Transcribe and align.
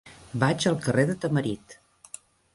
Vaig 0.43 0.65
al 0.71 0.79
carrer 0.87 1.05
de 1.11 1.17
Tamarit. 1.27 1.79